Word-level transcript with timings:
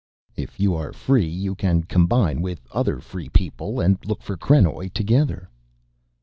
"If 0.35 0.59
you 0.59 0.73
are 0.73 0.93
free, 0.93 1.27
you 1.27 1.53
can 1.53 1.83
combine 1.83 2.41
with 2.41 2.65
other 2.71 2.99
free 3.01 3.29
people 3.29 3.79
and 3.79 3.99
look 4.03 4.23
for 4.23 4.35
krenoj 4.35 4.91
together." 4.95 5.47